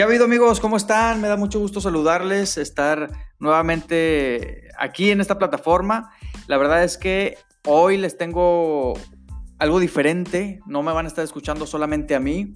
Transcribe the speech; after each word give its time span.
¿Qué 0.00 0.04
ha 0.04 0.24
amigos? 0.24 0.60
¿Cómo 0.60 0.78
están? 0.78 1.20
Me 1.20 1.28
da 1.28 1.36
mucho 1.36 1.58
gusto 1.58 1.78
saludarles, 1.78 2.56
estar 2.56 3.10
nuevamente 3.38 4.70
aquí 4.78 5.10
en 5.10 5.20
esta 5.20 5.38
plataforma. 5.38 6.10
La 6.46 6.56
verdad 6.56 6.82
es 6.84 6.96
que 6.96 7.36
hoy 7.66 7.98
les 7.98 8.16
tengo 8.16 8.94
algo 9.58 9.78
diferente, 9.78 10.60
no 10.64 10.82
me 10.82 10.90
van 10.94 11.04
a 11.04 11.08
estar 11.08 11.22
escuchando 11.22 11.66
solamente 11.66 12.14
a 12.14 12.18
mí. 12.18 12.54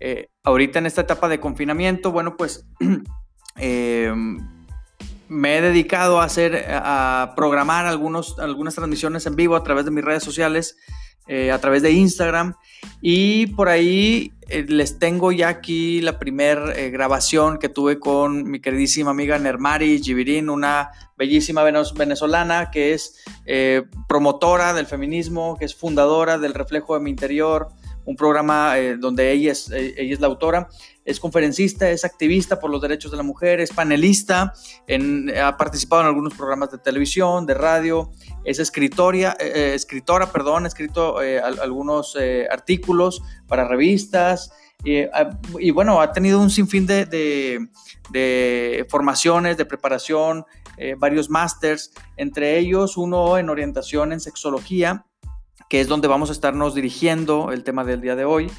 Eh, 0.00 0.28
ahorita 0.44 0.80
en 0.80 0.84
esta 0.84 1.00
etapa 1.00 1.30
de 1.30 1.40
confinamiento, 1.40 2.12
bueno, 2.12 2.36
pues 2.36 2.66
em, 3.56 4.46
me 5.28 5.56
he 5.56 5.62
dedicado 5.62 6.20
a 6.20 6.24
hacer, 6.24 6.66
a 6.68 7.32
programar 7.34 7.86
algunos, 7.86 8.38
algunas 8.38 8.74
transmisiones 8.74 9.24
en 9.24 9.34
vivo 9.34 9.56
a 9.56 9.62
través 9.62 9.86
de 9.86 9.92
mis 9.92 10.04
redes 10.04 10.24
sociales 10.24 10.76
eh, 11.28 11.52
a 11.52 11.58
través 11.60 11.82
de 11.82 11.92
Instagram. 11.92 12.54
Y 13.00 13.46
por 13.48 13.68
ahí 13.68 14.32
eh, 14.48 14.64
les 14.68 14.98
tengo 14.98 15.30
ya 15.30 15.48
aquí 15.48 16.00
la 16.00 16.18
primera 16.18 16.74
eh, 16.74 16.90
grabación 16.90 17.58
que 17.58 17.68
tuve 17.68 18.00
con 18.00 18.50
mi 18.50 18.60
queridísima 18.60 19.12
amiga 19.12 19.38
Nermari 19.38 20.02
Givirin, 20.02 20.50
una 20.50 20.90
bellísima 21.16 21.62
venezolana 21.62 22.70
que 22.72 22.92
es 22.92 23.22
promotora 24.08 24.74
del 24.74 24.86
feminismo, 24.86 25.56
que 25.56 25.64
es 25.64 25.74
fundadora 25.74 26.38
del 26.38 26.54
Reflejo 26.54 26.94
de 26.94 27.00
mi 27.00 27.10
Interior, 27.10 27.68
un 28.04 28.16
programa 28.16 28.74
donde 28.98 29.30
ella 29.32 29.52
es, 29.52 29.70
ella 29.70 30.14
es 30.14 30.20
la 30.20 30.26
autora. 30.26 30.68
Es 31.04 31.18
conferencista, 31.18 31.90
es 31.90 32.04
activista 32.04 32.60
por 32.60 32.70
los 32.70 32.80
derechos 32.80 33.10
de 33.10 33.16
la 33.16 33.24
mujer, 33.24 33.60
es 33.60 33.72
panelista, 33.72 34.52
ha 35.42 35.56
participado 35.56 36.02
en 36.02 36.08
algunos 36.08 36.34
programas 36.34 36.70
de 36.70 36.78
televisión, 36.78 37.44
de 37.44 37.54
radio, 37.54 38.12
es 38.44 38.60
escritora, 38.60 39.36
eh, 39.40 39.52
eh, 39.54 39.74
escritora 39.74 40.30
perdón, 40.30 40.64
ha 40.64 40.68
escrito 40.68 41.20
eh, 41.20 41.40
algunos 41.40 42.16
artículos 42.50 43.20
para 43.48 43.66
revistas 43.66 44.52
y, 44.84 45.70
bueno, 45.70 46.00
ha 46.00 46.12
tenido 46.12 46.40
un 46.40 46.50
sinfín 46.50 46.86
de, 46.86 47.06
de 48.10 48.86
formaciones, 48.88 49.56
de 49.56 49.64
preparación, 49.64 50.44
varios 50.98 51.30
másters, 51.30 51.92
entre 52.16 52.58
ellos 52.58 52.96
uno 52.96 53.38
en 53.38 53.48
orientación 53.48 54.12
en 54.12 54.18
sexología, 54.18 55.06
que 55.72 55.80
es 55.80 55.88
donde 55.88 56.06
vamos 56.06 56.28
a 56.28 56.34
estarnos 56.34 56.74
dirigiendo 56.74 57.50
el 57.50 57.64
tema 57.64 57.82
del 57.82 58.02
día 58.02 58.14
de 58.14 58.26
hoy. 58.26 58.50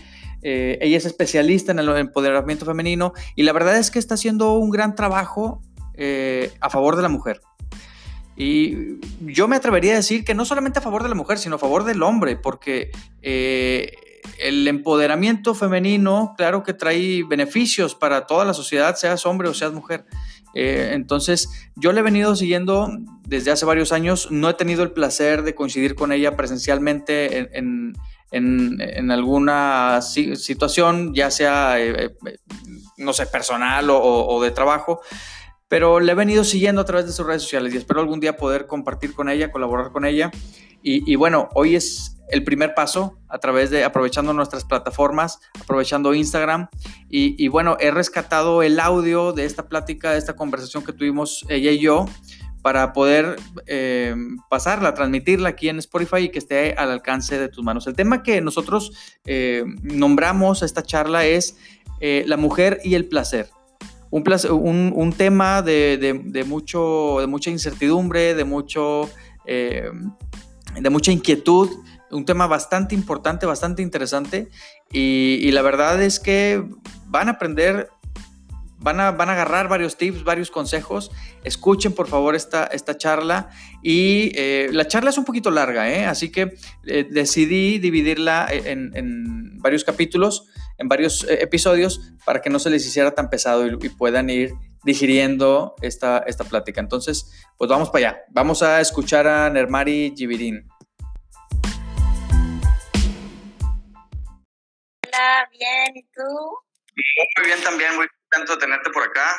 Eh, 0.42 0.80
ella 0.82 0.98
es 0.98 1.06
especialista 1.06 1.72
en 1.72 1.78
el 1.78 1.88
empoderamiento 1.90 2.66
femenino 2.66 3.14
y 3.36 3.44
la 3.44 3.54
verdad 3.54 3.78
es 3.78 3.92
que 3.92 4.00
está 4.00 4.16
haciendo 4.16 4.54
un 4.54 4.72
gran 4.72 4.96
trabajo 4.96 5.62
eh, 5.94 6.52
a 6.60 6.72
favor 6.72 6.96
de 6.96 7.04
la 7.04 7.10
mujer. 7.10 7.40
Y 8.36 9.00
yo 9.32 9.48
me 9.48 9.58
atrevería 9.58 9.94
a 9.94 9.98
decir 9.98 10.26
que 10.26 10.34
no 10.34 10.44
solamente 10.44 10.80
a 10.80 10.82
favor 10.82 11.04
de 11.04 11.10
la 11.10 11.14
mujer, 11.14 11.38
sino 11.38 11.58
a 11.58 11.60
favor 11.60 11.84
del 11.84 12.02
hombre, 12.02 12.36
porque 12.36 12.90
eh, 13.22 13.92
el 14.40 14.68
empoderamiento 14.68 15.54
femenino, 15.54 16.34
claro 16.36 16.64
que 16.64 16.74
trae 16.74 17.22
beneficios 17.22 17.94
para 17.94 18.26
toda 18.26 18.44
la 18.44 18.56
sociedad, 18.56 18.96
seas 18.96 19.28
hombre 19.28 19.50
o 19.50 19.54
seas 19.54 19.72
mujer. 19.72 20.08
Entonces, 20.54 21.50
yo 21.76 21.92
le 21.92 22.02
he 22.02 22.04
venido 22.04 22.36
siguiendo 22.36 22.90
desde 23.28 23.52
hace 23.52 23.66
varios 23.66 23.92
años, 23.92 24.30
no 24.32 24.50
he 24.50 24.54
tenido 24.54 24.84
el 24.84 24.92
placer 24.92 25.44
de 25.44 25.56
coincidir 25.56 25.96
con 25.96 26.12
ella 26.12 26.36
presencialmente 26.36 27.58
en 27.58 27.94
en, 28.34 29.12
alguna 29.12 30.02
situación, 30.02 31.14
ya 31.14 31.30
sea, 31.30 31.80
eh, 31.80 32.16
eh, 32.26 32.38
no 32.98 33.14
sé, 33.14 33.28
personal 33.28 33.88
o, 33.90 34.42
de 34.42 34.52
trabajo, 34.52 35.02
pero 35.68 36.00
le 36.00 36.12
he 36.12 36.16
venido 36.16 36.44
siguiendo 36.44 36.82
a 36.82 36.86
través 36.86 37.06
de 37.06 37.14
sus 37.14 37.26
redes 37.26 37.44
sociales 37.44 37.74
y 37.74 37.78
espero 37.78 38.02
algún 38.02 38.20
día 38.20 38.38
poder 38.38 38.68
compartir 38.68 39.14
con 39.14 39.30
ella, 39.30 39.52
colaborar 39.52 39.92
con 39.92 40.06
ella. 40.06 40.32
Y, 40.86 41.16
bueno, 41.16 41.48
hoy 41.54 41.78
es 41.78 42.13
el 42.30 42.44
primer 42.44 42.74
paso 42.74 43.20
a 43.30 43.40
través 43.40 43.70
de 43.70 43.84
aprovechando 43.84 44.34
nuestras 44.34 44.66
plataformas, 44.66 45.40
aprovechando 45.60 46.14
Instagram. 46.14 46.68
Y, 47.10 47.48
bueno, 47.48 47.78
he 47.80 47.92
rescatado 47.92 48.64
el 48.64 48.80
audio 48.80 49.34
de 49.34 49.46
esta 49.46 49.68
plática, 49.68 50.12
de 50.12 50.18
esta 50.18 50.36
conversación 50.36 50.84
que 50.84 50.94
tuvimos 50.94 51.46
ella 51.50 51.72
y 51.72 51.80
yo 51.80 52.06
para 52.64 52.94
poder 52.94 53.36
eh, 53.68 54.16
pasarla, 54.50 54.94
transmitirla 54.94 55.50
aquí 55.50 55.68
en 55.68 55.80
Spotify 55.80 56.24
y 56.24 56.30
que 56.30 56.40
esté 56.40 56.74
al 56.74 56.92
alcance 56.92 57.38
de 57.38 57.50
tus 57.50 57.64
manos. 57.64 57.86
El 57.88 57.94
tema 57.94 58.24
que 58.24 58.40
nosotros 58.40 58.94
eh, 59.26 59.66
nombramos 59.84 60.64
a 60.64 60.66
esta 60.66 60.82
charla 60.82 61.26
es 61.26 61.58
eh, 62.00 62.24
la 62.26 62.38
mujer 62.38 62.80
y 62.84 62.96
el 62.96 63.06
placer. 63.06 63.50
Un, 64.10 65.14
tema 65.18 65.62
de, 65.62 66.46
mucho, 66.48 67.18
de 67.20 67.28
mucha 67.28 67.50
incertidumbre, 67.50 68.36
de, 68.36 68.44
mucho, 68.44 69.10
de 69.44 70.90
mucha 70.92 71.12
inquietud, 71.12 71.70
un 72.14 72.26
tema 72.26 72.48
bastante 72.48 72.96
importante, 72.96 73.46
bastante 73.46 73.82
interesante 73.82 74.50
y, 74.92 75.52
la 75.52 75.62
verdad 75.62 76.02
es 76.02 76.20
que 76.20 76.64
van 77.08 77.28
a 77.28 77.34
aprender 77.34 77.90
Van 78.80 79.00
a, 79.00 79.12
van 79.12 79.30
a, 79.30 79.32
agarrar 79.32 79.70
varios 79.70 79.96
tips, 79.96 80.26
varios 80.26 80.52
consejos. 80.52 81.10
Escuchen 81.46 81.94
por 81.94 82.10
favor 82.10 82.36
esta, 82.36 82.66
esta 82.66 82.98
charla. 82.98 83.50
Y 83.82 84.34
eh, 84.36 84.68
la 84.74 84.90
charla 84.90 85.10
es 85.10 85.18
un 85.18 85.24
poquito 85.24 85.52
larga, 85.52 85.90
¿eh? 85.90 86.06
así 86.06 86.34
que 86.34 86.56
eh, 86.86 87.08
decidí 87.10 87.80
dividirla 87.80 88.46
en, 88.52 89.58
varios 89.62 89.86
capítulos, 89.86 90.50
en 90.78 90.90
varios 90.90 91.26
episodios, 91.30 92.14
para 92.26 92.42
que 92.42 92.50
no 92.50 92.60
se 92.60 92.70
les 92.70 92.86
hiciera 92.86 93.16
tan 93.16 93.30
pesado 93.30 93.66
y, 93.66 93.78
puedan 93.88 94.30
ir 94.30 94.52
digiriendo 94.84 95.76
esta, 95.82 96.18
esta 96.28 96.44
plática. 96.44 96.82
Entonces, 96.82 97.32
pues 97.58 97.70
vamos 97.70 97.90
para 97.90 98.10
allá. 98.10 98.18
Vamos 98.32 98.64
a 98.64 98.82
escuchar 98.82 99.28
a 99.28 99.50
Nermari 99.50 100.14
Givirin. 100.14 100.68
Bien, 105.58 105.98
¿y 105.98 106.04
tú? 106.04 106.58
Muy 107.38 107.46
bien 107.46 107.64
también, 107.64 107.96
muy 107.96 108.08
contento 108.30 108.56
de 108.56 108.62
tenerte 108.62 108.90
por 108.92 109.04
acá. 109.04 109.36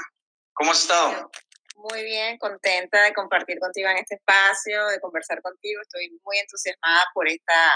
¿Cómo 0.54 0.72
has 0.72 0.82
estado? 0.82 1.30
Muy 1.76 2.04
bien, 2.04 2.38
contenta 2.38 3.02
de 3.02 3.12
compartir 3.12 3.58
contigo 3.58 3.88
en 3.88 3.98
este 3.98 4.14
espacio, 4.14 4.86
de 4.88 5.00
conversar 5.00 5.42
contigo. 5.42 5.82
Estoy 5.82 6.10
muy 6.22 6.38
entusiasmada 6.38 7.04
por 7.12 7.28
esta 7.28 7.72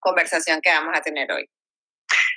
conversación 0.00 0.60
que 0.60 0.70
vamos 0.70 0.96
a 0.96 1.02
tener 1.02 1.30
hoy. 1.30 1.48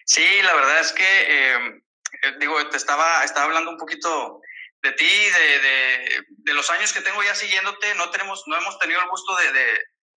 Sí, 0.05 0.41
la 0.43 0.53
verdad 0.53 0.79
es 0.79 0.91
que, 0.91 1.53
em, 1.53 1.81
eh, 2.23 2.33
digo, 2.39 2.69
te 2.69 2.77
estaba, 2.77 3.23
estaba 3.23 3.45
hablando 3.45 3.71
un 3.71 3.77
poquito 3.77 4.41
de 4.83 4.91
ti, 4.91 5.05
de, 5.05 5.59
de, 5.59 6.21
de, 6.29 6.53
los 6.53 6.69
años 6.69 6.93
que 6.93 7.01
tengo 7.01 7.23
ya 7.23 7.33
siguiéndote. 7.33 7.95
No, 7.95 8.11
tenemos, 8.11 8.43
no 8.45 8.57
hemos 8.57 8.77
tenido 8.77 9.01
el 9.01 9.09
gusto 9.09 9.35
de, 9.37 9.51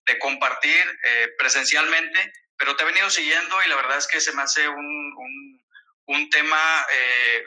de 0.09 0.19
compartir 0.19 0.85
eh, 1.05 1.29
presencialmente, 1.39 2.33
pero 2.59 2.77
te 2.77 2.83
he 2.83 2.87
venido 2.87 3.09
siguiendo 3.09 3.63
y 3.63 3.69
la 3.69 3.77
verdad 3.77 3.99
es 3.99 4.07
que 4.07 4.21
se 4.21 4.33
me 4.33 4.43
hace 4.43 4.69
un, 4.69 5.15
un, 5.17 5.63
un 6.07 6.31
tema 6.31 6.87
eh, 6.93 7.45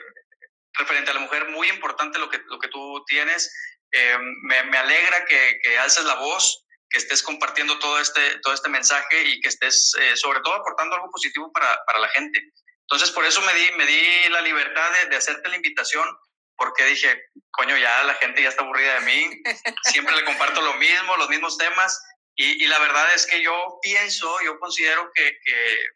referente 0.74 1.10
a 1.10 1.14
la 1.14 1.20
mujer, 1.20 1.48
muy 1.50 1.68
importante 1.68 2.18
lo 2.18 2.28
que, 2.30 2.38
lo 2.46 2.58
que 2.58 2.68
tú 2.68 3.04
tienes. 3.06 3.52
Eh, 3.92 4.16
me, 4.42 4.62
me, 4.64 4.78
alegra 4.78 5.24
que, 5.26 5.58
que, 5.62 5.78
alces 5.78 6.04
la 6.04 6.14
voz, 6.14 6.64
que 6.88 6.98
estés 6.98 7.22
compartiendo 7.22 7.78
todo 7.78 8.00
este, 8.00 8.38
todo 8.38 8.54
este 8.54 8.70
mensaje 8.70 9.22
y 9.24 9.40
que 9.40 9.48
estés 9.50 9.92
eh, 10.00 10.16
sobre 10.16 10.40
todo 10.40 10.54
aportando 10.54 10.94
algo 10.94 11.10
positivo 11.10 11.52
para, 11.52 11.78
para, 11.84 11.98
la 11.98 12.08
gente. 12.08 12.40
Entonces, 12.80 13.10
por 13.10 13.26
eso 13.26 13.42
me 13.42 13.52
di, 13.52 13.70
me 13.76 13.84
di 13.84 14.28
la 14.30 14.40
libertad 14.40 14.90
de, 14.92 15.10
de 15.10 15.16
hacerte 15.16 15.50
la 15.50 15.56
invitación, 15.56 16.08
porque 16.56 16.86
dije, 16.86 17.22
coño, 17.50 17.76
ya 17.76 18.02
la 18.04 18.14
gente 18.14 18.42
ya 18.42 18.48
está 18.48 18.62
aburrida 18.62 18.94
de 18.94 19.00
mí, 19.00 19.42
siempre 19.84 20.16
le 20.16 20.24
comparto 20.24 20.62
lo 20.62 20.74
mismo, 20.74 21.16
los 21.18 21.28
mismos 21.28 21.58
temas, 21.58 22.02
y, 22.36 22.64
y 22.64 22.66
la 22.66 22.78
verdad 22.78 23.14
es 23.14 23.26
que 23.26 23.42
yo 23.42 23.78
pienso, 23.82 24.40
yo 24.42 24.58
considero 24.58 25.10
que, 25.14 25.38
que, 25.44 25.86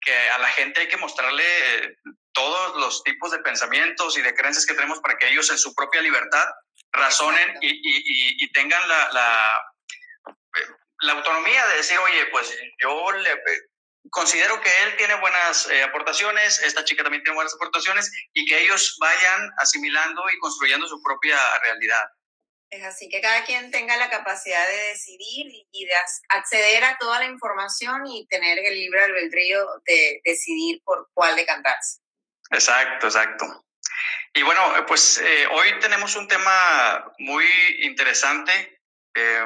que 0.00 0.30
a 0.30 0.38
la 0.38 0.48
gente 0.48 0.80
hay 0.80 0.88
que 0.88 0.96
mostrarle 0.96 1.44
todos 2.32 2.76
los 2.76 3.02
tipos 3.02 3.30
de 3.30 3.38
pensamientos 3.40 4.16
y 4.16 4.22
de 4.22 4.34
creencias 4.34 4.66
que 4.66 4.74
tenemos 4.74 5.00
para 5.00 5.16
que 5.18 5.28
ellos 5.28 5.50
en 5.50 5.58
su 5.58 5.74
propia 5.74 6.00
libertad 6.02 6.46
razonen 6.92 7.58
y, 7.60 7.68
y, 7.68 8.44
y, 8.44 8.52
tengan 8.52 8.86
la, 8.88 9.12
la, 9.12 9.62
la, 11.00 11.12
autonomía 11.12 11.66
de 11.66 11.76
decir, 11.76 11.98
oye, 11.98 12.26
pues 12.26 12.56
yo 12.80 13.12
le, 13.12 13.42
considero 14.10 14.60
que 14.60 14.70
él 14.84 14.96
tiene 14.96 15.14
buenas 15.16 15.68
eh, 15.68 15.82
aportaciones, 15.82 16.60
esta 16.60 16.84
chica 16.84 17.02
también 17.02 17.22
tiene 17.22 17.34
buenas 17.34 17.54
aportaciones 17.54 18.10
y 18.32 18.46
que 18.46 18.62
ellos 18.62 18.96
vayan 19.00 19.50
asimilando 19.58 20.22
y 20.30 20.38
construyendo 20.38 20.86
su 20.88 21.02
propia 21.02 21.38
realidad. 21.60 22.06
Es 22.70 22.84
así, 22.84 23.08
que 23.08 23.20
cada 23.22 23.44
quien 23.44 23.70
tenga 23.70 23.96
la 23.96 24.10
capacidad 24.10 24.66
de 24.68 24.88
decidir 24.88 25.46
y 25.70 25.86
de 25.86 25.94
acceder 26.28 26.84
a 26.84 26.98
toda 26.98 27.18
la 27.18 27.24
información 27.24 28.06
y 28.06 28.26
tener 28.26 28.58
el 28.58 28.74
libre 28.74 29.02
albedrío 29.04 29.66
de 29.86 30.20
decidir 30.22 30.82
por 30.84 31.08
cuál 31.14 31.34
decantarse. 31.34 32.00
Exacto, 32.50 33.06
exacto. 33.06 33.64
Y 34.34 34.42
bueno, 34.42 34.76
eh, 34.76 34.82
pues 34.86 35.18
eh, 35.18 35.46
hoy 35.50 35.78
tenemos 35.80 36.14
un 36.16 36.28
tema 36.28 37.12
muy 37.18 37.44
interesante. 37.80 38.80
Eh, 39.14 39.44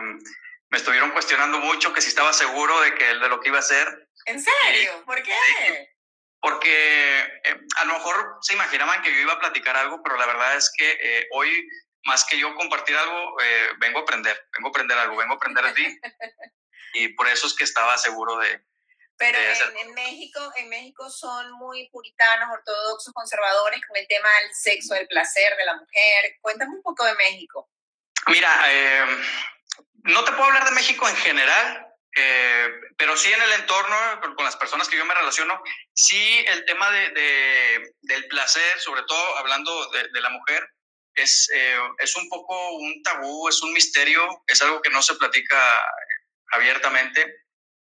me 0.70 0.78
estuvieron 0.78 1.10
cuestionando 1.12 1.60
mucho 1.60 1.92
que 1.92 2.00
si 2.00 2.08
estaba 2.08 2.32
seguro 2.32 2.80
de 2.80 2.94
que 2.94 3.04
de 3.06 3.28
lo 3.28 3.40
que 3.40 3.48
iba 3.48 3.58
a 3.58 3.60
hacer. 3.60 4.08
¿En 4.26 4.40
serio? 4.40 5.04
¿Por 5.04 5.22
qué? 5.22 5.88
Porque 6.40 7.40
a 7.76 7.84
lo 7.84 7.94
mejor 7.94 8.38
se 8.40 8.54
imaginaban 8.54 9.00
que 9.02 9.12
yo 9.12 9.18
iba 9.18 9.34
a 9.34 9.40
platicar 9.40 9.76
algo, 9.76 10.02
pero 10.02 10.16
la 10.16 10.26
verdad 10.26 10.56
es 10.56 10.72
que 10.76 11.28
hoy, 11.30 11.68
más 12.04 12.24
que 12.24 12.38
yo 12.38 12.54
compartir 12.54 12.96
algo, 12.96 13.36
vengo 13.78 14.00
a 14.00 14.02
aprender, 14.02 14.48
vengo 14.52 14.68
a 14.68 14.70
aprender 14.70 14.98
algo, 14.98 15.16
vengo 15.16 15.34
a 15.34 15.36
aprender 15.36 15.64
de 15.64 15.72
ti. 15.72 16.00
y 16.94 17.08
por 17.08 17.28
eso 17.28 17.46
es 17.46 17.54
que 17.54 17.64
estaba 17.64 17.96
seguro 17.98 18.36
de, 18.38 18.60
Pero 19.16 19.38
en, 19.38 19.94
México, 19.94 20.52
en 20.56 20.68
México 20.68 21.08
son 21.10 21.52
muy 21.52 21.88
puritanos, 21.90 22.50
ortodoxos, 22.52 23.12
conservadores 23.12 23.80
con 23.86 23.96
el 23.96 24.06
tema 24.08 24.28
del 24.40 24.54
sexo, 24.54 24.94
del 24.94 25.08
placer 25.08 25.56
de 25.56 25.64
la 25.64 25.76
mujer. 25.76 26.38
Cuéntame 26.40 26.74
un 26.74 26.82
poco 26.82 27.04
de 27.04 27.14
México. 27.14 27.68
Mira, 28.26 28.50
eh, 28.68 29.04
no 30.04 30.24
te 30.24 30.32
puedo 30.32 30.44
hablar 30.44 30.64
de 30.64 30.72
México 30.72 31.08
en 31.08 31.16
general, 31.16 31.88
eh, 32.16 32.68
pero 32.96 33.16
sí 33.16 33.32
en 33.32 33.42
el 33.42 33.52
entorno, 33.52 33.96
con, 34.36 34.44
las 34.44 34.56
personas 34.56 34.88
que 34.88 34.96
yo 34.96 35.04
me 35.04 35.14
relaciono, 35.14 35.62
sí 35.94 36.44
el 36.46 36.64
tema 36.64 36.90
de, 36.90 37.94
del 38.02 38.28
placer, 38.28 38.78
sobre 38.80 39.02
todo 39.04 39.38
hablando 39.38 39.90
de, 39.90 40.20
la 40.20 40.30
mujer, 40.30 40.68
es, 41.14 41.50
eh, 41.54 41.78
es 41.98 42.16
un 42.16 42.28
poco 42.28 42.76
un 42.76 43.02
tabú, 43.02 43.48
es 43.48 43.62
un 43.62 43.72
misterio, 43.72 44.42
es 44.46 44.60
algo 44.62 44.80
que 44.82 44.90
no 44.90 45.02
se 45.02 45.14
platica 45.16 45.58
abiertamente. 46.52 47.44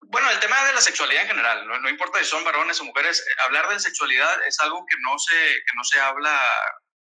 Bueno, 0.01 0.31
el 0.31 0.41
tema 0.41 0.65
de 0.65 0.75
la 0.75 0.81
sexualidad 0.81 1.23
en 1.23 1.29
general, 1.29 1.67
no, 1.67 1.89
importa 1.89 2.19
si 2.19 2.27
son 2.27 2.45
varones 2.45 2.81
o 2.81 2.85
mujeres, 2.85 3.25
hablar 3.47 3.69
de 3.69 3.81
sexualidad 3.81 4.47
es 4.47 4.61
algo 4.61 4.85
que 4.87 4.97
no 5.01 5.19
se, 5.19 5.35
que 5.35 5.73
no 5.77 5.85
se 5.85 5.99
habla 6.01 6.39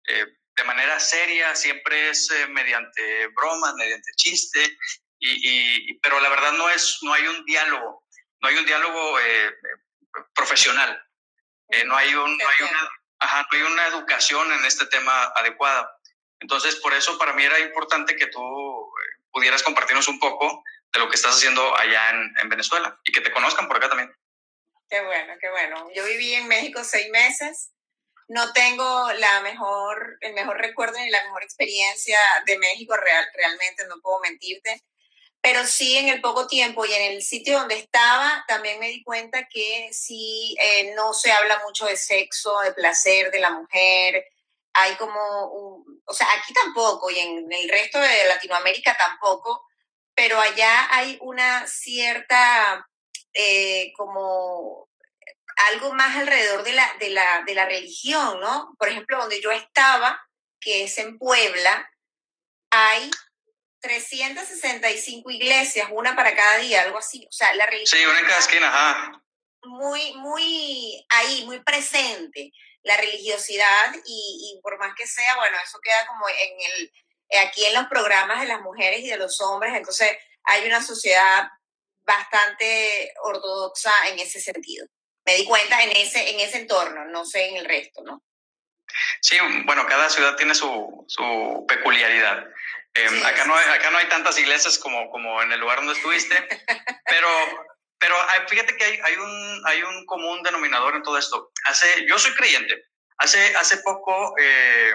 eh, 0.07 0.25
de 0.55 0.63
manera 0.63 0.99
seria, 0.99 1.55
siempre 1.55 2.09
es 2.09 2.29
mediante 2.49 3.27
bromas, 3.27 3.73
mediante 3.73 4.11
chiste, 4.15 4.77
y, 5.19 5.97
pero 5.99 6.19
la 6.19 6.29
verdad 6.29 6.51
no, 6.53 6.69
es, 6.69 6.99
no 7.01 7.13
hay 7.13 7.25
un 7.27 7.45
diálogo, 7.45 8.03
no 8.41 8.49
hay 8.49 8.57
un 8.57 8.65
diálogo 8.65 9.19
eh, 9.19 9.53
profesional, 10.35 11.01
eh, 11.69 11.85
no, 11.85 11.95
hay 11.95 12.13
un, 12.13 12.37
no, 12.37 12.47
hay 12.47 12.69
una, 12.69 12.89
ajá, 13.23 13.47
no 13.51 13.57
hay 13.57 13.63
una 13.63 13.87
educación 13.87 14.51
en 14.51 14.65
este 14.65 14.85
tema 14.87 15.25
adecuada. 15.35 15.97
Entonces, 16.39 16.75
por 16.77 16.93
eso 16.93 17.17
para 17.17 17.33
mí 17.33 17.43
era 17.43 17.59
importante 17.59 18.15
que 18.15 18.27
tú 18.27 18.41
eh, 18.41 19.23
pudieras 19.31 19.63
compartirnos 19.63 20.07
un 20.07 20.19
poco 20.19 20.63
de 20.91 20.99
lo 20.99 21.09
que 21.09 21.15
estás 21.15 21.35
haciendo 21.35 21.75
allá 21.77 22.11
en, 22.11 22.33
en, 22.41 22.49
Venezuela 22.49 22.99
y 23.03 23.11
que 23.11 23.21
te 23.21 23.31
conozcan 23.31 23.67
por 23.67 23.77
acá 23.77 23.89
también. 23.89 24.13
Qué 24.89 25.01
bueno, 25.01 25.33
qué 25.39 25.49
bueno. 25.49 25.89
Yo 25.95 26.05
viví 26.05 26.33
en 26.33 26.47
México 26.47 26.83
seis 26.83 27.09
meses. 27.09 27.71
No 28.27 28.53
tengo 28.53 29.11
la 29.13 29.41
mejor, 29.41 30.17
el 30.21 30.33
mejor 30.33 30.57
recuerdo 30.57 30.99
ni 30.99 31.09
la 31.09 31.23
mejor 31.23 31.43
experiencia 31.43 32.17
de 32.45 32.57
México 32.57 32.95
real, 32.95 33.25
realmente, 33.33 33.85
no 33.87 33.99
puedo 34.01 34.19
mentirte 34.21 34.81
pero 35.43 35.65
sí 35.65 35.97
en 35.97 36.07
el 36.07 36.21
poco 36.21 36.47
tiempo 36.47 36.85
y 36.85 36.93
en 36.93 37.11
el 37.11 37.21
sitio 37.21 37.59
donde 37.59 37.75
estaba 37.77 38.45
también 38.47 38.79
me 38.79 38.87
di 38.87 39.03
cuenta 39.03 39.45
que 39.49 39.89
sí 39.91 40.55
eh, 40.57 40.93
no 40.95 41.13
se 41.13 41.33
habla 41.33 41.59
mucho 41.65 41.85
de 41.85 41.97
sexo, 41.97 42.61
de 42.61 42.71
placer 42.71 43.29
de 43.29 43.41
la 43.41 43.49
mujer. 43.49 44.25
Hay 44.71 44.95
como, 44.95 45.83
o 46.05 46.13
sea, 46.13 46.27
aquí 46.31 46.53
tampoco 46.53 47.11
y 47.11 47.19
en 47.19 47.51
el 47.51 47.67
resto 47.67 47.99
de 47.99 48.25
Latinoamérica 48.29 48.95
tampoco, 48.97 49.67
pero 50.15 50.39
allá 50.39 50.87
hay 50.91 51.17
una 51.19 51.67
cierta, 51.67 52.87
eh, 53.33 53.91
como 53.97 54.87
algo 55.73 55.91
más 55.93 56.15
alrededor 56.15 56.63
de 56.63 56.71
la, 56.71 56.89
de, 57.01 57.09
la, 57.09 57.43
de 57.45 57.53
la 57.53 57.65
religión, 57.65 58.39
¿no? 58.39 58.73
Por 58.79 58.87
ejemplo, 58.87 59.17
donde 59.17 59.41
yo 59.41 59.51
estaba, 59.51 60.25
que 60.61 60.85
es 60.85 60.97
en 60.99 61.17
Puebla, 61.17 61.91
hay 62.69 63.11
365 63.83 65.29
iglesias, 65.29 65.89
una 65.91 66.15
para 66.15 66.33
cada 66.33 66.57
día, 66.57 66.83
algo 66.83 66.97
así. 66.97 67.27
O 67.29 67.31
sea, 67.31 67.53
la 67.55 67.65
religión. 67.65 67.99
Sí, 67.99 68.05
una 68.05 68.19
en 68.19 68.25
cada 68.25 68.39
esquina, 68.39 68.67
ajá. 68.69 69.21
Muy, 69.63 70.13
muy 70.15 71.05
ahí, 71.09 71.43
muy 71.45 71.59
presente 71.59 72.51
la 72.83 72.97
religiosidad 72.97 73.93
y, 74.05 74.59
por 74.61 74.77
más 74.77 74.93
que 74.95 75.05
sea, 75.05 75.35
bueno, 75.37 75.57
eso 75.63 75.79
queda 75.81 76.05
como 76.07 76.27
en 76.27 76.71
el, 76.71 76.91
aquí 77.45 77.65
en 77.65 77.73
los 77.73 77.87
programas 77.87 78.41
de 78.41 78.47
las 78.47 78.61
mujeres 78.61 79.01
y 79.01 79.09
de 79.09 79.17
los 79.17 79.39
hombres, 79.41 79.73
entonces 79.73 80.17
hay 80.43 80.65
una 80.67 80.83
sociedad 80.83 81.49
bastante 82.01 83.13
ortodoxa 83.23 83.91
en 84.09 84.19
ese 84.19 84.41
sentido. 84.41 84.85
Me 85.25 85.35
di 85.35 85.45
cuenta 85.45 85.81
en 85.81 85.95
ese, 85.95 86.31
en 86.31 86.41
ese 86.41 86.57
entorno, 86.57 87.05
no 87.05 87.25
sé 87.25 87.47
en 87.47 87.57
el 87.57 87.65
resto, 87.65 88.01
¿no? 88.03 88.21
Sí, 89.21 89.37
bueno, 89.65 89.85
cada 89.87 90.09
ciudad 90.09 90.35
tiene 90.35 90.53
su, 90.53 91.05
su 91.07 91.65
peculiaridad. 91.67 92.45
Em, 92.95 93.25
acá, 93.25 93.45
no 93.45 93.55
hay, 93.55 93.69
acá 93.69 93.89
no 93.89 93.97
hay 93.97 94.07
tantas 94.07 94.37
iglesias 94.37 94.77
como, 94.77 95.09
como 95.09 95.41
en 95.41 95.51
el 95.51 95.59
lugar 95.59 95.77
donde 95.77 95.93
estuviste, 95.93 96.35
pero, 97.07 97.27
pero 97.99 98.15
fíjate 98.47 98.75
que 98.77 98.83
hay, 98.83 98.99
hay, 99.03 99.15
un, 99.15 99.61
hay 99.65 99.81
un 99.81 100.05
común 100.05 100.43
denominador 100.43 100.95
en 100.95 101.03
todo 101.03 101.17
esto. 101.17 101.51
Hace, 101.65 102.05
yo 102.07 102.19
soy 102.19 102.33
creyente. 102.35 102.85
Hace, 103.17 103.55
hace 103.55 103.77
poco, 103.77 104.35
eh, 104.39 104.93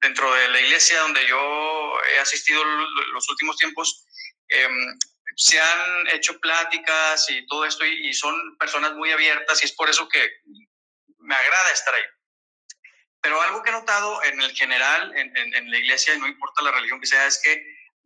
dentro 0.00 0.32
de 0.32 0.48
la 0.48 0.60
iglesia 0.60 1.00
donde 1.00 1.26
yo 1.26 2.00
he 2.12 2.18
asistido 2.18 2.64
los 2.64 3.28
últimos 3.28 3.56
tiempos, 3.58 4.06
em, 4.48 4.98
se 5.36 5.60
han 5.60 6.06
hecho 6.08 6.38
pláticas 6.40 7.28
y 7.28 7.46
todo 7.46 7.64
esto 7.64 7.84
y, 7.84 8.08
y 8.08 8.14
son 8.14 8.56
personas 8.56 8.94
muy 8.94 9.10
abiertas 9.10 9.62
y 9.62 9.66
es 9.66 9.72
por 9.72 9.90
eso 9.90 10.08
que 10.08 10.30
me 11.18 11.34
agrada 11.34 11.72
estar 11.72 11.94
ahí. 11.94 12.04
Pero 13.24 13.40
algo 13.40 13.62
que 13.62 13.70
he 13.70 13.72
notado 13.72 14.22
en 14.22 14.38
el 14.38 14.52
general, 14.52 15.10
en, 15.16 15.70
la 15.70 15.78
iglesia, 15.78 16.12
y 16.12 16.18
no 16.18 16.26
importa 16.26 16.62
la 16.62 16.72
religión 16.72 17.00
que 17.00 17.06
sea, 17.06 17.26
es 17.26 17.40
que 17.42 17.54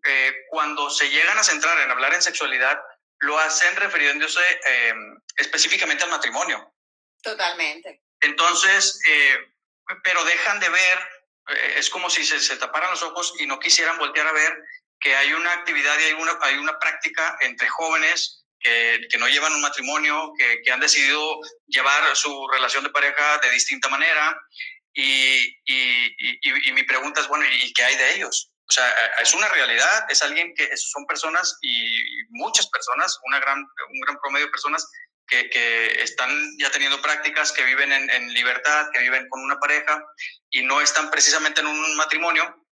eh, 0.05 0.33
cuando 0.49 0.89
se 0.91 1.11
llegan 1.11 1.37
a 1.37 1.43
centrar 1.43 1.77
en 1.81 1.91
hablar 1.91 2.15
en 2.15 2.23
sexualidad, 2.23 2.81
lo 3.19 3.37
hacen 3.37 3.75
refiriéndose 3.75 4.41
eh, 4.41 4.95
específicamente 5.37 6.05
al 6.05 6.11
matrimonio. 6.11 6.73
Totalmente. 7.21 8.01
Entonces, 8.21 9.01
eh, 9.09 9.39
pero 10.05 10.23
dejan 10.23 10.61
de 10.61 10.69
ver, 10.69 10.99
es 11.75 11.91
como 11.91 12.09
si 12.11 12.25
se, 12.25 12.39
se, 12.39 12.57
taparan 12.57 12.93
los 12.93 13.03
ojos 13.03 13.35
y 13.41 13.47
no 13.49 13.59
quisieran 13.59 13.99
voltear 13.99 14.29
a 14.29 14.33
ver 14.33 14.57
que 15.01 15.17
hay 15.17 15.33
una 15.33 15.53
actividad 15.53 15.99
y 15.99 16.05
hay 16.05 16.13
una, 16.13 16.39
hay 16.43 16.59
una 16.59 16.79
práctica 16.79 17.37
entre 17.41 17.69
jóvenes 17.69 18.45
que, 18.61 19.09
que, 19.11 19.19
no 19.19 19.27
llevan 19.27 19.53
un 19.53 19.63
matrimonio, 19.63 20.33
que, 20.39 20.63
que, 20.63 20.71
han 20.71 20.79
decidido 20.79 21.41
llevar 21.67 22.15
su 22.15 22.47
relación 22.53 22.85
de 22.85 22.91
pareja 22.91 23.39
de 23.39 23.51
distinta 23.51 23.89
manera 23.89 24.41
y, 24.95 25.57
y, 25.67 26.73
mi 26.73 26.83
pregunta 26.83 27.21
es, 27.21 27.29
bueno, 27.29 27.45
¿y 27.45 27.73
qué 27.73 27.85
hay 27.85 27.97
de 27.97 28.15
ellos? 28.15 28.51
O 28.69 28.73
sea, 28.73 28.87
es 29.21 29.33
una 29.33 29.49
realidad, 29.49 30.07
es 30.11 30.23
alguien 30.23 30.55
que 30.55 30.77
son 30.77 31.07
personas 31.07 31.57
y 31.63 32.27
muchas 32.31 32.69
personas, 32.69 33.19
una 33.25 33.41
gran, 33.41 33.59
un 33.59 34.01
gran 34.01 34.19
promedio 34.21 34.47
de 34.47 34.53
personas 34.53 34.87
que, 35.27 35.49
que 35.51 36.03
están 36.03 36.31
ya 36.59 36.71
teniendo 36.71 37.01
prácticas, 37.01 37.53
que 37.53 37.65
viven 37.65 37.93
en, 37.93 38.11
en, 38.11 38.33
libertad, 38.35 38.89
que 38.93 39.01
viven 39.01 39.29
con 39.29 39.43
una 39.43 39.59
pareja 39.59 40.03
y 40.51 40.63
no 40.63 40.81
están 40.81 41.11
precisamente 41.11 41.61
en 41.61 41.69
un 41.69 41.97
matrimonio. 41.97 42.67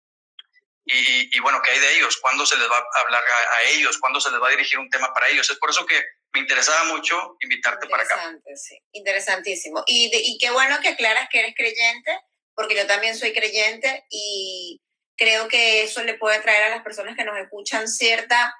Y, 0.84 1.36
y 1.36 1.40
bueno, 1.40 1.60
¿qué 1.62 1.72
hay 1.72 1.78
de 1.80 1.96
ellos? 1.96 2.16
¿Cuándo 2.18 2.46
se 2.46 2.56
les 2.56 2.70
va 2.70 2.78
a 2.78 3.00
hablar 3.00 3.22
a, 3.22 3.56
a, 3.56 3.62
ellos? 3.70 3.98
¿Cuándo 3.98 4.20
se 4.20 4.30
les 4.30 4.40
va 4.40 4.48
a 4.48 4.50
dirigir 4.50 4.78
un 4.78 4.90
tema 4.90 5.12
para 5.12 5.28
ellos? 5.28 5.48
Es 5.50 5.58
por 5.58 5.70
eso 5.70 5.84
que 5.86 6.02
me 6.36 6.42
interesaba 6.42 6.84
mucho 6.84 7.38
invitarte 7.40 7.88
para 7.88 8.02
acá. 8.02 8.36
Interesantísimo. 8.92 9.82
Y, 9.86 10.10
y 10.12 10.36
qué 10.36 10.50
bueno 10.50 10.78
que 10.82 10.88
aclaras 10.88 11.28
que 11.30 11.38
eres 11.38 11.54
creyente, 11.56 12.20
porque 12.54 12.76
yo 12.76 12.86
también 12.86 13.16
soy 13.16 13.32
creyente 13.32 14.04
y 14.10 14.82
creo 15.16 15.48
que 15.48 15.82
eso 15.82 16.02
le 16.04 16.14
puede 16.14 16.40
traer 16.40 16.64
a 16.64 16.68
las 16.68 16.82
personas 16.82 17.16
que 17.16 17.24
nos 17.24 17.38
escuchan 17.38 17.88
cierta, 17.88 18.54